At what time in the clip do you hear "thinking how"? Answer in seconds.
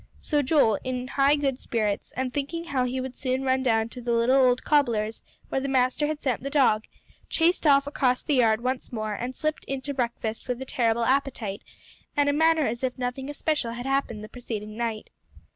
2.33-2.85